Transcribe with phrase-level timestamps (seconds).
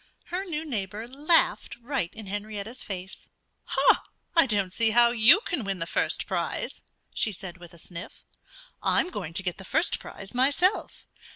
[0.33, 3.29] Her new neighbor laughed right in Henrietta's face.
[4.35, 6.81] "I don't see how you can win the first prize,"
[7.13, 8.25] she said with a sniff.
[8.81, 11.05] "I'm going to get the first prize myself.